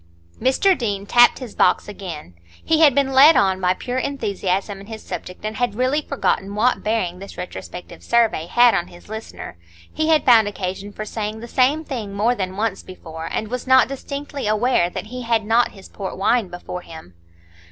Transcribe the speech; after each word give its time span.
Mr 0.41 0.75
Deane 0.75 1.05
tapped 1.05 1.37
his 1.37 1.53
box 1.53 1.87
again. 1.87 2.33
He 2.65 2.79
had 2.81 2.95
been 2.95 3.11
led 3.13 3.35
on 3.37 3.61
by 3.61 3.75
pure 3.75 3.99
enthusiasm 3.99 4.81
in 4.81 4.87
his 4.87 5.03
subject, 5.03 5.45
and 5.45 5.57
had 5.57 5.75
really 5.75 6.01
forgotten 6.01 6.55
what 6.55 6.81
bearing 6.81 7.19
this 7.19 7.37
retrospective 7.37 8.03
survey 8.03 8.47
had 8.47 8.73
on 8.73 8.87
his 8.87 9.09
listener. 9.09 9.59
He 9.93 10.07
had 10.07 10.25
found 10.25 10.47
occasion 10.47 10.91
for 10.91 11.05
saying 11.05 11.39
the 11.39 11.47
same 11.47 11.83
thing 11.83 12.15
more 12.15 12.33
than 12.33 12.57
once 12.57 12.81
before, 12.81 13.29
and 13.31 13.49
was 13.49 13.67
not 13.67 13.87
distinctly 13.87 14.47
aware 14.47 14.89
that 14.89 15.05
he 15.13 15.21
had 15.21 15.45
not 15.45 15.73
his 15.73 15.87
port 15.87 16.17
wine 16.17 16.47
before 16.47 16.81
him. 16.81 17.13